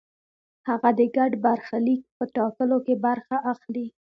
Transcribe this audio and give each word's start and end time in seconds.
هغه 0.69 0.89
د 0.99 1.01
ګډ 1.15 1.31
برخلیک 1.45 2.01
په 2.17 2.23
ټاکلو 2.35 2.77
کې 2.85 2.95
برخه 3.05 3.37
اخلي. 3.53 3.87